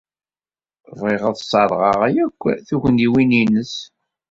[0.99, 3.73] Bɣiɣ ad tesserɣeḍ akk tugniwin-nnes.